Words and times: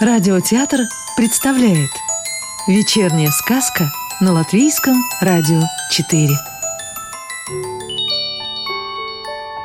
Радиотеатр 0.00 0.82
представляет 1.16 1.90
Вечерняя 2.68 3.30
сказка 3.32 3.90
на 4.20 4.32
Латвийском 4.32 4.94
радио 5.20 5.60
4 5.90 6.28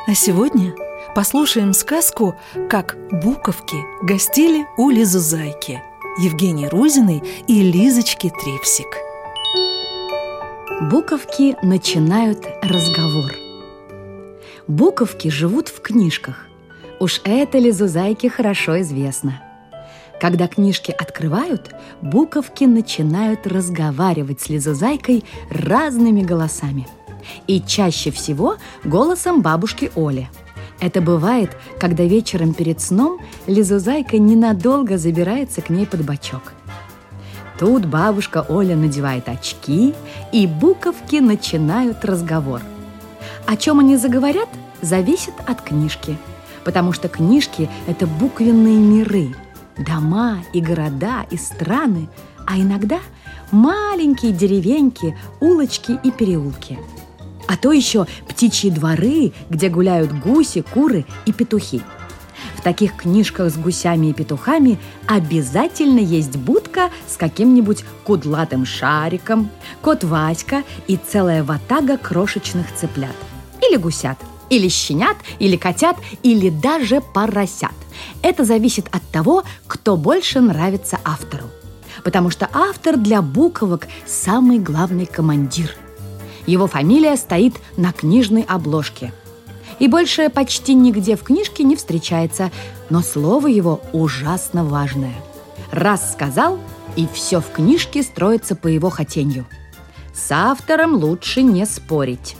А 0.08 0.14
сегодня 0.14 0.74
послушаем 1.14 1.72
сказку 1.72 2.34
«Как 2.68 2.96
буковки 3.12 3.76
гостили 4.02 4.66
у 4.76 4.90
Лизузайки» 4.90 5.80
Евгении 6.18 6.66
Рузиной 6.66 7.22
и 7.46 7.62
Лизочки 7.62 8.28
Трипсик 8.28 8.88
Буковки 10.90 11.56
начинают 11.62 12.44
разговор. 12.60 13.30
Буковки 14.66 15.28
живут 15.28 15.68
в 15.68 15.80
книжках. 15.80 16.48
Уж 16.98 17.20
это 17.22 17.58
Лизузайке 17.58 18.28
хорошо 18.28 18.80
известно– 18.80 19.40
когда 20.24 20.48
книжки 20.48 20.90
открывают, 20.90 21.74
буковки 22.00 22.64
начинают 22.64 23.46
разговаривать 23.46 24.40
с 24.40 24.48
Лизозайкой 24.48 25.22
разными 25.50 26.22
голосами. 26.22 26.88
И 27.46 27.60
чаще 27.60 28.10
всего 28.10 28.56
голосом 28.84 29.42
бабушки 29.42 29.92
Оли. 29.94 30.30
Это 30.80 31.02
бывает, 31.02 31.54
когда 31.78 32.04
вечером 32.04 32.54
перед 32.54 32.80
сном 32.80 33.20
Лизозайка 33.46 34.16
ненадолго 34.16 34.96
забирается 34.96 35.60
к 35.60 35.68
ней 35.68 35.84
под 35.84 36.06
бочок. 36.06 36.54
Тут 37.58 37.84
бабушка 37.84 38.46
Оля 38.48 38.76
надевает 38.76 39.28
очки, 39.28 39.92
и 40.32 40.46
буковки 40.46 41.16
начинают 41.16 42.02
разговор. 42.02 42.62
О 43.44 43.58
чем 43.58 43.78
они 43.78 43.98
заговорят, 43.98 44.48
зависит 44.80 45.34
от 45.46 45.60
книжки, 45.60 46.16
потому 46.64 46.94
что 46.94 47.08
книжки– 47.08 47.68
это 47.86 48.06
буквенные 48.06 48.78
миры– 48.78 49.36
дома 49.78 50.38
и 50.52 50.60
города 50.60 51.26
и 51.30 51.36
страны, 51.36 52.08
а 52.46 52.56
иногда 52.56 53.00
маленькие 53.50 54.32
деревеньки, 54.32 55.16
улочки 55.40 55.98
и 56.02 56.10
переулки. 56.10 56.78
А 57.46 57.56
то 57.56 57.72
еще 57.72 58.06
птичьи 58.28 58.70
дворы, 58.70 59.32
где 59.50 59.68
гуляют 59.68 60.12
гуси, 60.12 60.62
куры 60.62 61.04
и 61.26 61.32
петухи. 61.32 61.82
В 62.56 62.62
таких 62.62 62.96
книжках 62.96 63.50
с 63.50 63.56
гусями 63.56 64.08
и 64.08 64.12
петухами 64.14 64.78
обязательно 65.06 65.98
есть 65.98 66.36
будка 66.36 66.90
с 67.06 67.16
каким-нибудь 67.16 67.84
кудлатым 68.04 68.64
шариком, 68.64 69.50
кот 69.82 70.04
Васька 70.04 70.62
и 70.86 70.96
целая 70.96 71.44
ватага 71.44 71.98
крошечных 71.98 72.74
цыплят. 72.74 73.14
Или 73.60 73.76
гусят, 73.76 74.18
или 74.48 74.68
щенят, 74.68 75.16
или 75.38 75.56
котят, 75.56 75.96
или 76.22 76.48
даже 76.48 77.02
поросят. 77.02 77.72
Это 78.22 78.44
зависит 78.44 78.86
от 78.92 79.02
того, 79.10 79.44
кто 79.66 79.96
больше 79.96 80.40
нравится 80.40 80.98
автору. 81.04 81.44
Потому 82.02 82.30
что 82.30 82.48
автор 82.52 82.96
для 82.96 83.22
буковок 83.22 83.86
самый 84.06 84.58
главный 84.58 85.06
командир. 85.06 85.76
Его 86.46 86.66
фамилия 86.66 87.16
стоит 87.16 87.54
на 87.76 87.92
книжной 87.92 88.42
обложке. 88.42 89.12
И 89.78 89.88
больше 89.88 90.28
почти 90.28 90.74
нигде 90.74 91.16
в 91.16 91.22
книжке 91.22 91.64
не 91.64 91.76
встречается, 91.76 92.50
но 92.90 93.00
слово 93.00 93.48
его 93.48 93.80
ужасно 93.92 94.64
важное. 94.64 95.14
Раз 95.70 96.12
сказал, 96.12 96.58
и 96.96 97.08
все 97.12 97.40
в 97.40 97.50
книжке 97.50 98.02
строится 98.02 98.54
по 98.54 98.68
его 98.68 98.90
хотению. 98.90 99.46
С 100.14 100.30
автором 100.30 100.94
лучше 100.94 101.42
не 101.42 101.66
спорить. 101.66 102.36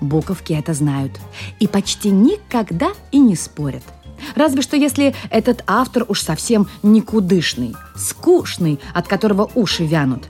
Буковки 0.00 0.52
это 0.52 0.74
знают 0.74 1.18
и 1.60 1.66
почти 1.66 2.10
никогда 2.10 2.90
и 3.12 3.18
не 3.18 3.36
спорят. 3.36 3.82
Разве 4.34 4.62
что 4.62 4.76
если 4.76 5.14
этот 5.30 5.62
автор 5.66 6.04
уж 6.08 6.20
совсем 6.22 6.68
никудышный, 6.82 7.74
скучный, 7.96 8.80
от 8.92 9.08
которого 9.08 9.50
уши 9.54 9.84
вянут. 9.84 10.24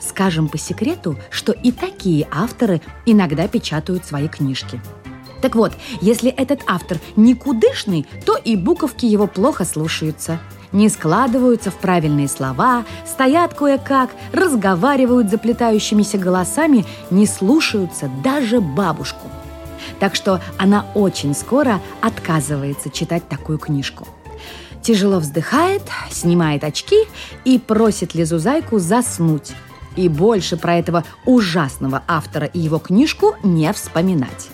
Скажем 0.00 0.48
по 0.48 0.58
секрету, 0.58 1.18
что 1.30 1.52
и 1.52 1.72
такие 1.72 2.28
авторы 2.30 2.80
иногда 3.04 3.48
печатают 3.48 4.06
свои 4.06 4.28
книжки. 4.28 4.80
Так 5.42 5.54
вот, 5.54 5.72
если 6.00 6.30
этот 6.30 6.60
автор 6.66 6.98
никудышный, 7.16 8.06
то 8.24 8.36
и 8.36 8.56
буковки 8.56 9.06
его 9.06 9.26
плохо 9.26 9.64
слушаются. 9.64 10.40
Не 10.72 10.88
складываются 10.88 11.70
в 11.70 11.76
правильные 11.76 12.28
слова, 12.28 12.84
стоят 13.06 13.54
кое-как, 13.54 14.10
разговаривают 14.32 15.30
заплетающимися 15.30 16.18
голосами, 16.18 16.84
не 17.10 17.26
слушаются 17.26 18.10
даже 18.22 18.60
бабушку 18.60 19.28
так 20.00 20.14
что 20.14 20.40
она 20.58 20.86
очень 20.94 21.34
скоро 21.34 21.80
отказывается 22.00 22.90
читать 22.90 23.28
такую 23.28 23.58
книжку. 23.58 24.06
Тяжело 24.82 25.18
вздыхает, 25.18 25.82
снимает 26.10 26.64
очки 26.64 26.96
и 27.44 27.58
просит 27.58 28.14
Лизузайку 28.14 28.78
заснуть. 28.78 29.52
И 29.96 30.08
больше 30.08 30.56
про 30.56 30.76
этого 30.76 31.04
ужасного 31.24 32.02
автора 32.06 32.46
и 32.46 32.60
его 32.60 32.78
книжку 32.78 33.34
не 33.42 33.72
вспоминать. 33.72 34.48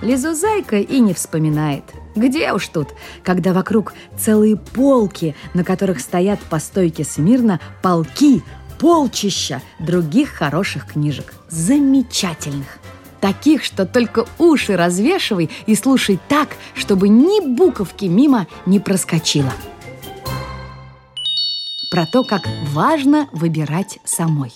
Лизузайка 0.00 0.76
и 0.76 1.00
не 1.00 1.12
вспоминает. 1.12 1.82
Где 2.14 2.52
уж 2.52 2.68
тут, 2.68 2.88
когда 3.24 3.52
вокруг 3.52 3.94
целые 4.16 4.56
полки, 4.56 5.34
на 5.54 5.64
которых 5.64 6.00
стоят 6.00 6.38
по 6.40 6.58
стойке 6.60 7.04
смирно 7.04 7.60
полки, 7.82 8.42
полчища 8.78 9.60
других 9.80 10.30
хороших 10.30 10.86
книжек. 10.86 11.34
Замечательных. 11.48 12.78
Таких, 13.20 13.64
что 13.64 13.84
только 13.84 14.26
уши 14.38 14.76
развешивай 14.76 15.50
и 15.66 15.74
слушай 15.74 16.18
так, 16.28 16.50
чтобы 16.74 17.08
ни 17.08 17.44
буковки 17.54 18.04
мимо 18.04 18.46
не 18.64 18.78
проскочило. 18.78 19.52
Про 21.90 22.06
то, 22.06 22.22
как 22.22 22.42
важно 22.72 23.28
выбирать 23.32 23.98
самой. 24.04 24.52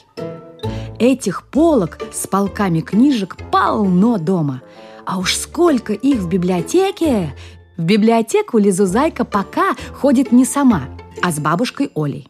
Этих 0.99 1.45
полок 1.45 1.99
с 2.13 2.27
полками 2.27 2.81
книжек 2.81 3.37
полно 3.51 4.19
дома. 4.19 4.63
А 5.05 5.19
уж 5.19 5.35
сколько 5.35 5.93
их 5.93 6.19
в 6.19 6.29
библиотеке! 6.29 7.35
В 7.77 7.83
библиотеку 7.83 8.59
Лизузайка 8.59 9.25
пока 9.25 9.75
ходит 9.95 10.31
не 10.31 10.45
сама, 10.45 10.83
а 11.21 11.33
с 11.33 11.41
бабушкой 11.41 11.91
Олей. 11.97 12.29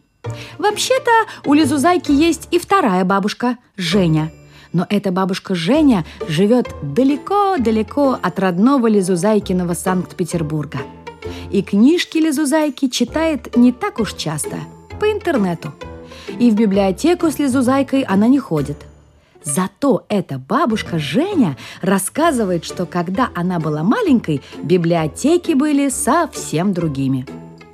Вообще-то 0.57 1.11
у 1.45 1.53
Лизузайки 1.53 2.11
есть 2.11 2.47
и 2.49 2.57
вторая 2.57 3.03
бабушка, 3.03 3.57
Женя– 3.75 4.31
но 4.73 4.87
эта 4.89 5.11
бабушка 5.11 5.55
Женя 5.55 6.03
живет 6.27 6.67
далеко-далеко 6.81 8.17
от 8.21 8.39
родного 8.39 8.87
Лизузайкиного 8.87 9.75
Санкт-Петербурга. 9.75 10.79
И 11.51 11.61
книжки 11.61 12.17
Лизузайки 12.17 12.89
читает 12.89 13.55
не 13.55 13.71
так 13.71 13.99
уж 13.99 14.15
часто, 14.15 14.57
по 14.99 15.09
интернету. 15.11 15.73
И 16.39 16.49
в 16.49 16.55
библиотеку 16.55 17.29
с 17.29 17.37
Лизузайкой 17.37 18.01
она 18.01 18.27
не 18.27 18.39
ходит. 18.39 18.77
Зато 19.43 20.05
эта 20.07 20.39
бабушка 20.39 20.97
Женя 20.99 21.57
рассказывает, 21.81 22.63
что 22.63 22.85
когда 22.85 23.29
она 23.35 23.59
была 23.59 23.83
маленькой, 23.83 24.41
библиотеки 24.63 25.51
были 25.51 25.89
совсем 25.89 26.73
другими. 26.73 27.25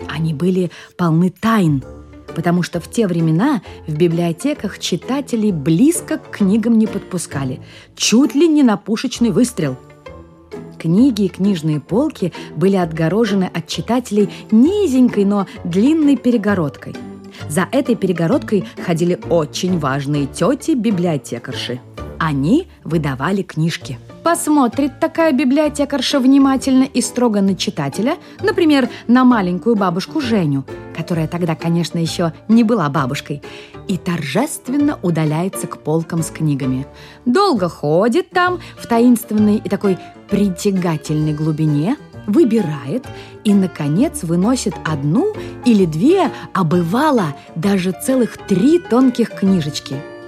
Они 0.08 0.34
были 0.34 0.72
полны 0.98 1.30
тайн– 1.30 1.84
потому 2.36 2.64
что 2.64 2.80
в 2.80 2.90
те 2.90 3.08
времена 3.08 3.62
в 3.88 3.96
библиотеках 3.96 4.80
читателей 4.80 5.52
близко 5.52 6.18
к 6.18 6.38
книгам 6.38 6.78
не 6.78 6.88
подпускали, 6.88 7.60
чуть 7.96 8.36
ли 8.36 8.48
не 8.48 8.64
на 8.64 8.78
пушечный 8.78 9.32
выстрел. 9.32 9.78
Книги 10.78 11.24
и 11.24 11.30
книжные 11.30 11.80
полки 11.80 12.32
были 12.56 12.78
отгорожены 12.78 13.52
от 13.54 13.68
читателей 13.68 14.30
низенькой, 14.50 15.26
но 15.26 15.46
длинной 15.64 16.16
перегородкой. 16.16 16.96
За 17.50 17.68
этой 17.72 17.96
перегородкой 17.96 18.66
ходили 18.86 19.20
очень 19.30 19.80
важные 19.80 20.26
тети-библиотекарши. 20.26 21.80
Они 22.18 22.68
выдавали 22.84 23.42
книжки– 23.42 24.00
Посмотрит 24.24 25.00
такая 25.00 25.32
библиотекарша 25.32 26.20
внимательно 26.20 26.84
и 26.84 27.02
строго 27.02 27.42
на 27.42 27.56
читателя, 27.56 28.18
например, 28.42 28.90
на 29.08 29.24
маленькую 29.24 29.76
бабушку 29.76 30.20
Женю, 30.20 30.66
которая 30.96 31.28
тогда, 31.28 31.56
конечно, 31.56 31.98
еще 31.98 32.34
не 32.48 32.64
была 32.64 32.90
бабушкой, 32.90 33.42
и 33.88 33.98
торжественно 33.98 35.00
удаляется 35.02 35.68
к 35.68 35.80
полкам 35.80 36.22
с 36.22 36.32
книгами. 36.32 36.86
Долго 37.26 37.70
ходит 37.70 38.30
там 38.30 38.60
в 38.78 38.88
таинственной 38.88 39.56
и 39.58 39.70
такой 39.70 39.98
притягательной 40.30 41.34
глубине, 41.34 41.96
выбирает 42.28 43.06
и, 43.44 43.54
наконец, 43.54 44.24
выносит 44.24 44.76
одну 44.86 45.34
или 45.66 45.86
две, 45.86 46.30
а 46.54 46.64
бывало 46.64 47.36
даже 47.56 47.92
целых 47.92 48.38
три 48.38 48.80
тонких 48.80 49.32
книжечки– 49.32 49.96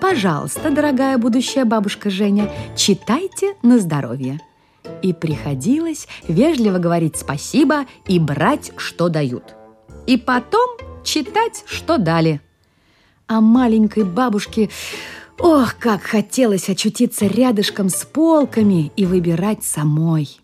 Пожалуйста, 0.00 0.70
дорогая 0.70 1.16
будущая 1.16 1.64
бабушка 1.64 2.10
Женя, 2.10 2.50
читайте 2.76 3.54
на 3.62 3.78
здоровье. 3.78 4.40
И 5.02 5.12
приходилось 5.12 6.06
вежливо 6.28 6.78
говорить 6.78 7.16
спасибо 7.16 7.86
и 8.06 8.18
брать, 8.18 8.72
что 8.76 9.08
дают. 9.08 9.54
И 10.06 10.16
потом 10.16 10.68
читать, 11.02 11.64
что 11.66 11.98
дали. 11.98 12.40
А 13.26 13.40
маленькой 13.40 14.04
бабушке, 14.04 14.68
ох, 15.38 15.74
как 15.78 16.02
хотелось 16.02 16.68
очутиться 16.68 17.26
рядышком 17.26 17.88
с 17.88 18.04
полками 18.04 18.92
и 18.96 19.06
выбирать 19.06 19.64
самой. 19.64 20.40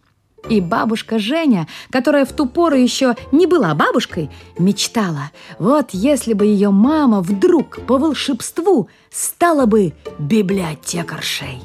И 0.49 0.61
бабушка 0.61 1.19
Женя, 1.19 1.69
которая 1.91 2.25
в 2.25 2.33
ту 2.33 2.47
пору 2.47 2.77
еще 2.77 3.15
не 3.31 3.47
была 3.47 3.75
бабушкой, 3.75 4.31
мечтала, 4.59 5.31
вот 5.59 5.91
если 5.93 6.33
бы 6.33 6.47
ее 6.47 6.71
мама 6.71 7.21
вдруг 7.21 7.81
по 7.87 7.99
волшебству 7.99 8.89
стала 9.11 9.67
бы 9.67 9.93
библиотекаршей. 10.19 11.63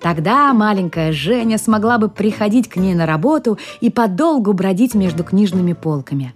Тогда 0.00 0.52
маленькая 0.54 1.12
Женя 1.12 1.58
смогла 1.58 1.98
бы 1.98 2.08
приходить 2.08 2.68
к 2.68 2.76
ней 2.76 2.94
на 2.94 3.06
работу 3.06 3.58
и 3.80 3.90
подолгу 3.90 4.52
бродить 4.54 4.94
между 4.94 5.24
книжными 5.24 5.74
полками. 5.74 6.32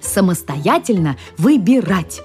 Самостоятельно 0.00 1.16
выбирать 1.36 2.22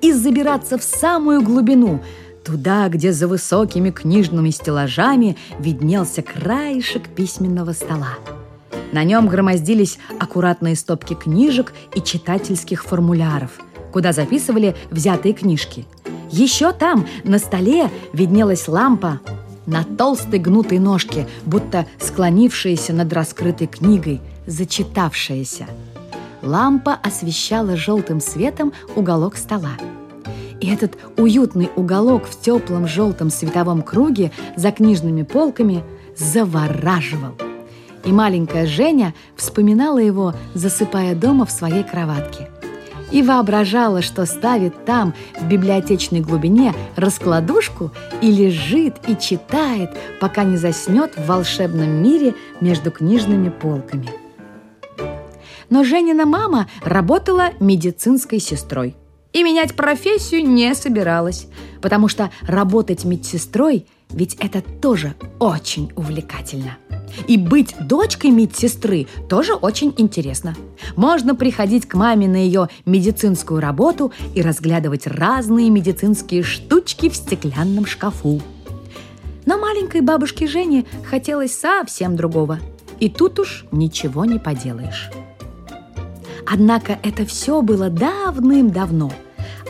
и 0.00 0.12
забираться 0.12 0.78
в 0.78 0.82
самую 0.82 1.42
глубину, 1.42 2.00
туда, 2.44 2.88
где 2.88 3.12
за 3.12 3.28
высокими 3.28 3.90
книжными 3.90 4.50
стеллажами 4.50 5.36
виднелся 5.58 6.22
краешек 6.22 7.08
письменного 7.08 7.72
стола. 7.72 8.18
На 8.92 9.04
нем 9.04 9.28
громоздились 9.28 9.98
аккуратные 10.18 10.76
стопки 10.76 11.14
книжек 11.14 11.72
и 11.94 12.00
читательских 12.00 12.84
формуляров, 12.84 13.60
куда 13.92 14.12
записывали 14.12 14.76
взятые 14.90 15.32
книжки. 15.32 15.86
Еще 16.30 16.72
там, 16.72 17.06
на 17.24 17.38
столе, 17.38 17.90
виднелась 18.12 18.68
лампа, 18.68 19.20
на 19.66 19.84
толстой 19.84 20.38
гнутой 20.38 20.78
ножке, 20.78 21.26
будто 21.44 21.86
склонившаяся 21.98 22.92
над 22.92 23.12
раскрытой 23.12 23.66
книгой, 23.66 24.20
зачитавшаяся. 24.46 25.66
Лампа 26.42 26.94
освещала 26.94 27.76
желтым 27.76 28.20
светом 28.20 28.72
уголок 28.96 29.36
стола. 29.36 29.76
И 30.62 30.68
этот 30.68 30.96
уютный 31.16 31.70
уголок 31.74 32.24
в 32.24 32.40
теплом 32.40 32.86
желтом 32.86 33.30
световом 33.30 33.82
круге 33.82 34.30
за 34.56 34.70
книжными 34.70 35.24
полками 35.24 35.82
завораживал. 36.16 37.32
И 38.04 38.12
маленькая 38.12 38.66
Женя 38.66 39.12
вспоминала 39.36 39.98
его, 39.98 40.34
засыпая 40.54 41.16
дома 41.16 41.46
в 41.46 41.50
своей 41.50 41.82
кроватке 41.82 42.48
и 43.10 43.22
воображала, 43.22 44.02
что 44.02 44.24
ставит 44.24 44.86
там, 44.86 45.12
в 45.38 45.46
библиотечной 45.46 46.20
глубине, 46.20 46.74
раскладушку 46.96 47.90
и 48.22 48.30
лежит 48.30 48.94
и 49.06 49.16
читает, 49.18 49.90
пока 50.20 50.44
не 50.44 50.56
заснет 50.56 51.12
в 51.16 51.26
волшебном 51.26 52.02
мире 52.02 52.34
между 52.60 52.90
книжными 52.90 53.50
полками. 53.50 54.08
Но 55.68 55.84
Женина 55.84 56.24
мама 56.24 56.68
работала 56.84 57.50
медицинской 57.60 58.38
сестрой 58.38 58.96
и 59.32 59.42
менять 59.42 59.74
профессию 59.74 60.46
не 60.46 60.74
собиралась, 60.74 61.46
потому 61.80 62.08
что 62.08 62.30
работать 62.42 63.04
медсестрой 63.04 63.86
ведь 64.14 64.34
это 64.40 64.60
тоже 64.60 65.14
очень 65.38 65.90
увлекательно. 65.96 66.76
И 67.26 67.36
быть 67.36 67.74
дочкой 67.80 68.30
медсестры 68.30 69.06
тоже 69.28 69.54
очень 69.54 69.94
интересно. 69.96 70.54
Можно 70.96 71.34
приходить 71.34 71.86
к 71.86 71.94
маме 71.94 72.28
на 72.28 72.36
ее 72.36 72.68
медицинскую 72.86 73.60
работу 73.60 74.12
и 74.34 74.42
разглядывать 74.42 75.06
разные 75.06 75.70
медицинские 75.70 76.42
штучки 76.42 77.08
в 77.08 77.16
стеклянном 77.16 77.86
шкафу. 77.86 78.40
Но 79.44 79.58
маленькой 79.58 80.00
бабушке 80.00 80.46
Жене 80.46 80.84
хотелось 81.04 81.54
совсем 81.54 82.16
другого. 82.16 82.60
И 83.00 83.08
тут 83.08 83.38
уж 83.40 83.66
ничего 83.72 84.24
не 84.24 84.38
поделаешь. 84.38 85.10
Однако 86.46 86.98
это 87.02 87.24
все 87.24 87.62
было 87.62 87.90
давным-давно– 87.90 89.12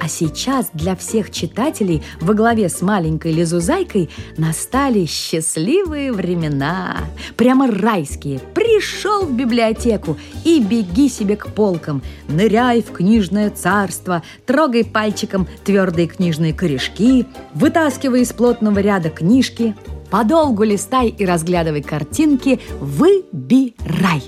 а 0.02 0.08
сейчас 0.08 0.70
для 0.74 0.96
всех 0.96 1.30
читателей 1.30 2.02
во 2.20 2.34
главе 2.34 2.68
с 2.68 2.82
маленькой 2.82 3.32
Лизузайкой 3.32 4.10
настали 4.36 5.04
счастливые 5.06 6.12
времена. 6.12 6.96
Прямо 7.36 7.70
райские. 7.70 8.40
Пришел 8.40 9.24
в 9.24 9.32
библиотеку 9.32 10.16
и 10.44 10.60
беги 10.60 11.08
себе 11.08 11.36
к 11.36 11.46
полкам. 11.48 12.02
Ныряй 12.26 12.82
в 12.82 12.90
книжное 12.90 13.50
царство, 13.50 14.24
трогай 14.44 14.84
пальчиком 14.84 15.46
твердые 15.64 16.08
книжные 16.08 16.52
корешки, 16.52 17.26
вытаскивай 17.54 18.22
из 18.22 18.32
плотного 18.32 18.80
ряда 18.80 19.08
книжки, 19.08 19.76
подолгу 20.10 20.64
листай 20.64 21.08
и 21.08 21.24
разглядывай 21.24 21.82
картинки, 21.82 22.60
выбирай. 22.80 24.22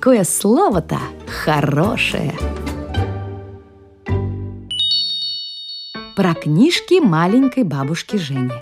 Какое 0.00 0.24
слово-то 0.24 0.96
хорошее! 1.26 2.32
про 6.16 6.34
книжки 6.34 7.00
маленькой 7.00 7.64
бабушки 7.64 8.16
Жени. 8.16 8.52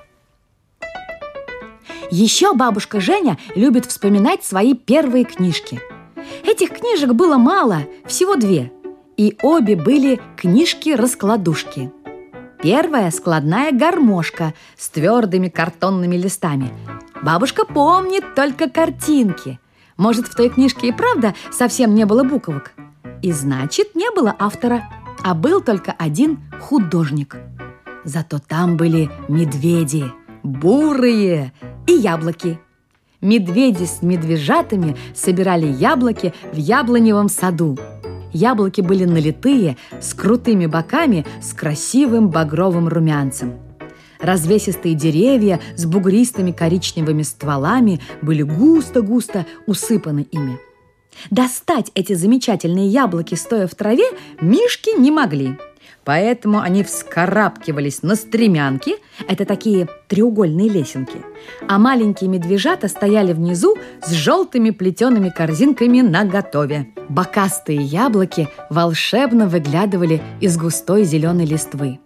Еще 2.10 2.54
бабушка 2.54 3.00
Женя 3.00 3.38
любит 3.54 3.86
вспоминать 3.86 4.44
свои 4.44 4.74
первые 4.74 5.24
книжки. 5.24 5.80
Этих 6.44 6.70
книжек 6.70 7.12
было 7.12 7.36
мало, 7.36 7.82
всего 8.06 8.34
две. 8.34 8.72
И 9.16 9.36
обе 9.42 9.76
были 9.76 10.20
книжки-раскладушки. 10.36 11.92
Первая– 12.60 13.10
складная 13.12 13.70
гармошка 13.70 14.54
с 14.76 14.88
твердыми 14.88 15.48
картонными 15.48 16.16
листами. 16.16 16.72
Бабушка 17.22 17.64
помнит 17.64 18.34
только 18.34 18.68
картинки. 18.68 19.60
Может, 19.98 20.26
в 20.26 20.34
той 20.34 20.48
книжке 20.48 20.88
и 20.88 20.92
правда 20.92 21.34
совсем 21.50 21.94
не 21.94 22.06
было 22.06 22.24
буквок. 22.24 22.72
И 23.20 23.32
значит, 23.32 23.94
не 23.94 24.10
было 24.10 24.34
автора– 24.38 24.88
а 25.22 25.34
был 25.34 25.60
только 25.60 25.94
один 25.98 26.38
художник. 26.60 27.36
Зато 28.04 28.38
там 28.38 28.76
были 28.76 29.10
медведи, 29.28 30.04
бурые 30.42 31.52
и 31.86 31.92
яблоки. 31.92 32.58
Медведи 33.20 33.84
с 33.84 34.02
медвежатами 34.02 34.96
собирали 35.14 35.66
яблоки 35.66 36.32
в 36.52 36.56
яблоневом 36.56 37.28
саду. 37.28 37.76
Яблоки 38.32 38.80
были 38.80 39.04
налитые, 39.04 39.76
с 40.00 40.14
крутыми 40.14 40.66
боками, 40.66 41.26
с 41.42 41.52
красивым 41.52 42.28
багровым 42.28 42.86
румянцем. 42.86 43.54
Развесистые 44.20 44.94
деревья 44.94 45.60
с 45.76 45.86
бугристыми 45.86 46.52
коричневыми 46.52 47.22
стволами 47.22 48.00
были 48.22 48.42
густо-густо 48.42 49.46
усыпаны 49.66 50.26
ими. 50.30 50.58
Достать 51.30 51.90
эти 51.94 52.14
замечательные 52.14 52.88
яблоки, 52.88 53.34
стоя 53.34 53.66
в 53.66 53.74
траве, 53.74 54.04
мишки 54.40 54.98
не 54.98 55.10
могли. 55.10 55.56
Поэтому 56.04 56.60
они 56.60 56.84
вскарабкивались 56.84 58.02
на 58.02 58.14
стремянки, 58.14 58.94
это 59.28 59.44
такие 59.44 59.88
треугольные 60.06 60.68
лесенки, 60.68 61.20
а 61.68 61.78
маленькие 61.78 62.30
медвежата 62.30 62.88
стояли 62.88 63.34
внизу 63.34 63.76
с 64.02 64.12
желтыми 64.12 64.70
плетеными 64.70 65.28
корзинками 65.28 66.00
на 66.00 66.24
готове. 66.24 66.88
Бокастые 67.10 67.82
яблоки 67.82 68.48
волшебно 68.70 69.48
выглядывали 69.48 70.22
из 70.40 70.56
густой 70.56 71.04
зеленой 71.04 71.44
листвы. 71.44 71.98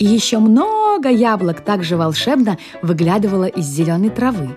И 0.00 0.04
еще 0.04 0.38
много 0.38 0.83
яблок 1.08 1.60
также 1.60 1.96
волшебно 1.96 2.58
выглядывало 2.82 3.46
из 3.46 3.66
зеленой 3.66 4.10
травы 4.10 4.56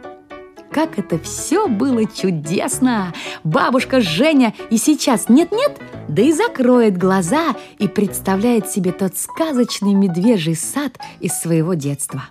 как 0.77 0.99
это 0.99 1.17
все 1.17 1.67
было 1.67 2.05
чудесно! 2.05 3.11
Бабушка 3.43 3.99
Женя 3.99 4.53
и 4.69 4.77
сейчас 4.77 5.27
нет-нет, 5.27 5.71
да 6.07 6.21
и 6.21 6.31
закроет 6.31 6.99
глаза 6.99 7.55
и 7.79 7.87
представляет 7.87 8.69
себе 8.69 8.91
тот 8.91 9.17
сказочный 9.17 9.95
медвежий 9.95 10.55
сад 10.55 10.99
из 11.19 11.33
своего 11.33 11.73
детства. 11.73 12.25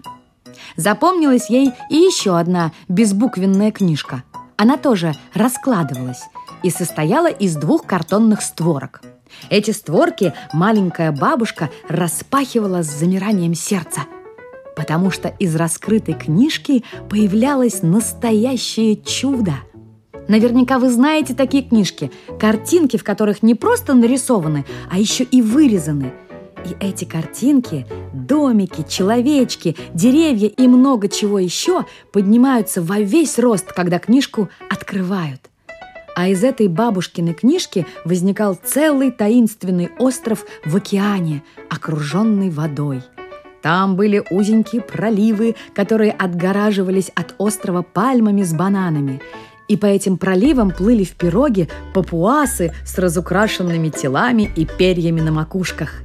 Запомнилась 0.77 1.51
ей 1.51 1.73
и 1.91 1.97
еще 1.97 2.39
одна 2.39 2.71
безбуквенная 2.87 3.73
книжка. 3.73 4.23
Она 4.57 4.77
тоже 4.77 5.13
раскладывалась 5.35 6.23
и 6.63 6.71
состояла 6.71 7.29
из 7.29 7.57
двух 7.57 7.85
картонных 7.85 8.43
створок. 8.43 9.03
Эти 9.51 9.71
створки 9.71 10.33
маленькая 10.53 11.13
бабушка 11.13 11.71
распахивала 11.89 12.83
с 12.83 12.87
замиранием 12.87 13.55
сердца– 13.55 14.03
потому 14.77 15.11
что 15.11 15.29
из 15.41 15.57
раскрытой 15.57 16.15
книжки 16.15 16.85
появлялось 17.09 17.83
настоящее 17.83 18.95
чудо. 18.97 19.55
Наверняка 20.29 20.79
вы 20.79 20.91
знаете 20.91 21.35
такие 21.35 21.63
книжки, 21.63 22.13
картинки, 22.39 22.97
в 22.97 23.05
которых 23.05 23.43
не 23.43 23.55
просто 23.55 23.95
нарисованы, 23.95 24.65
а 24.91 24.99
еще 24.99 25.25
и 25.25 25.41
вырезаны. 25.41 26.13
И 26.65 26.85
эти 26.85 27.05
картинки, 27.05 27.87
домики, 28.13 28.85
человечки, 28.89 29.77
деревья 29.95 30.49
и 30.49 30.67
много 30.67 31.09
чего 31.09 31.39
еще 31.39 31.87
поднимаются 32.13 32.83
во 32.83 32.99
весь 32.99 33.39
рост, 33.39 33.73
когда 33.73 33.99
книжку 33.99 34.49
открывают. 34.69 35.49
А 36.17 36.29
из 36.29 36.43
этой 36.43 36.67
бабушкиной 36.67 37.35
книжки 37.35 37.87
возникал 38.05 38.59
целый 38.61 39.13
таинственный 39.13 39.91
остров 39.99 40.45
в 40.65 40.75
океане, 40.75 41.45
окруженный 41.71 42.51
водой– 42.51 43.03
там 43.67 43.97
были 43.97 44.23
узенькие 44.31 44.81
проливы, 44.81 45.57
которые 45.75 46.13
отгораживались 46.13 47.11
от 47.17 47.35
острова 47.39 47.83
пальмами 47.83 48.45
с 48.45 48.55
бананами. 48.55 49.21
И 49.67 49.77
по 49.77 49.87
этим 49.87 50.19
проливам 50.19 50.71
плыли 50.71 51.03
в 51.03 51.17
пироге 51.17 51.67
папуасы 51.93 52.73
с 52.85 52.97
разукрашенными 52.97 53.89
телами 53.89 54.49
и 54.55 54.67
перьями 54.67 55.21
на 55.21 55.33
макушках. 55.33 56.03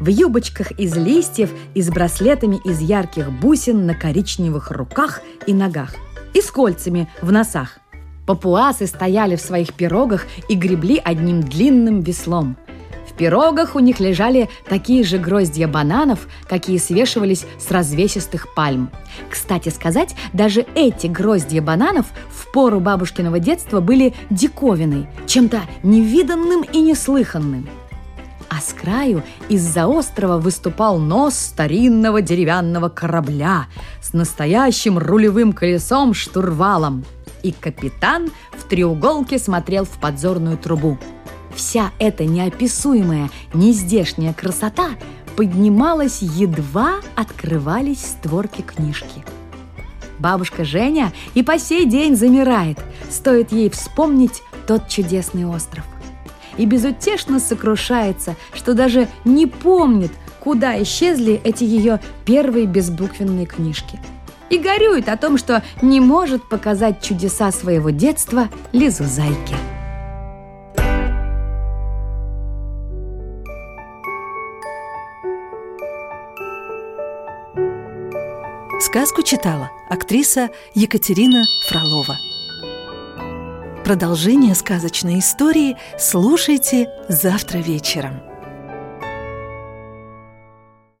В 0.00 0.08
юбочках 0.08 0.72
из 0.72 0.96
листьев 0.96 1.50
и 1.74 1.82
с 1.82 1.88
браслетами 1.88 2.60
из 2.64 2.80
ярких 2.80 3.30
бусин 3.30 3.86
на 3.86 3.94
коричневых 3.94 4.72
руках 4.72 5.20
и 5.46 5.54
ногах. 5.54 5.94
И 6.32 6.40
с 6.40 6.50
кольцами 6.50 7.08
в 7.22 7.30
носах. 7.30 7.78
Папуасы 8.26 8.86
стояли 8.86 9.36
в 9.36 9.40
своих 9.40 9.74
пирогах 9.74 10.26
и 10.48 10.54
гребли 10.54 11.00
одним 11.02 11.42
длинным 11.42 12.00
веслом. 12.00 12.56
В 13.08 13.16
пирогах 13.16 13.76
у 13.76 13.78
них 13.78 14.00
лежали 14.00 14.48
такие 14.68 15.04
же 15.04 15.18
гроздья 15.18 15.68
бананов, 15.68 16.26
какие 16.48 16.78
свешивались 16.78 17.46
с 17.58 17.70
развесистых 17.70 18.54
пальм. 18.54 18.90
Кстати 19.30 19.68
сказать, 19.68 20.16
даже 20.32 20.66
эти 20.74 21.06
гроздья 21.06 21.62
бананов 21.62 22.06
в 22.30 22.50
пору 22.52 22.80
бабушкиного 22.80 23.38
детства 23.38 23.80
были 23.80 24.14
диковиной, 24.30 25.06
чем-то 25.26 25.60
невиданным 25.82 26.62
и 26.62 26.80
неслыханным 26.80 27.68
а 28.54 28.60
с 28.60 28.72
краю 28.72 29.22
из-за 29.48 29.88
острова 29.88 30.38
выступал 30.38 30.98
нос 30.98 31.34
старинного 31.34 32.22
деревянного 32.22 32.88
корабля 32.88 33.66
с 34.00 34.12
настоящим 34.12 34.96
рулевым 34.96 35.52
колесом-штурвалом. 35.52 37.04
И 37.44 37.52
капитан 37.52 38.30
в 38.52 38.64
треуголке 38.64 39.38
смотрел 39.38 39.84
в 39.84 40.00
подзорную 40.00 40.58
трубу. 40.58 40.98
Вся 41.54 41.92
эта 42.00 42.24
неописуемая, 42.24 43.30
нездешняя 43.52 44.32
красота 44.32 44.90
поднималась, 45.36 46.22
едва 46.22 46.94
открывались 47.14 48.00
створки 48.00 48.62
книжки. 48.62 49.24
Бабушка 50.18 50.64
Женя 50.64 51.12
и 51.34 51.42
по 51.42 51.58
сей 51.58 51.86
день 51.86 52.16
замирает, 52.16 52.78
стоит 53.10 53.52
ей 53.52 53.68
вспомнить 53.70 54.42
тот 54.66 54.88
чудесный 54.88 55.44
остров 55.44 55.84
и 56.56 56.66
безутешно 56.66 57.40
сокрушается, 57.40 58.36
что 58.52 58.74
даже 58.74 59.08
не 59.24 59.46
помнит, 59.46 60.12
куда 60.40 60.80
исчезли 60.82 61.40
эти 61.44 61.64
ее 61.64 62.00
первые 62.24 62.66
безбуквенные 62.66 63.46
книжки. 63.46 63.98
И 64.50 64.58
горюет 64.58 65.08
о 65.08 65.16
том, 65.16 65.38
что 65.38 65.62
не 65.82 66.00
может 66.00 66.48
показать 66.48 67.02
чудеса 67.02 67.50
своего 67.50 67.90
детства 67.90 68.48
Лизу 68.72 69.04
Зайке. 69.04 69.56
Сказку 78.80 79.22
читала 79.22 79.72
актриса 79.88 80.50
Екатерина 80.74 81.42
Фролова. 81.68 82.16
Продолжение 83.84 84.54
сказочной 84.54 85.18
истории 85.18 85.76
слушайте 85.98 86.88
завтра 87.08 87.58
вечером. 87.58 88.33